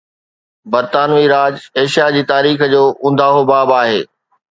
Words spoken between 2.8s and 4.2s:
اونداهو باب آهي